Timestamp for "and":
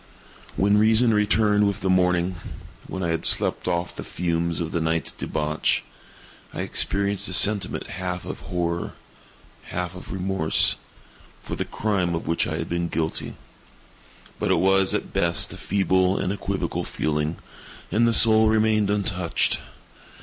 16.17-16.33, 17.91-18.07